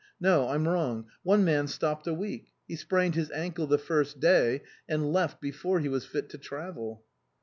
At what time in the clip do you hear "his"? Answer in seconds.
3.13-3.29